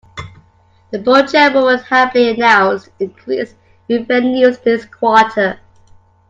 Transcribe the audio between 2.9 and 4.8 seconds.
increased revenues